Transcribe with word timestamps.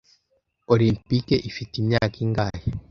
Olempike 0.71 1.35
ifite 1.49 1.73
imyaka 1.81 2.15
ingahe 2.25 2.65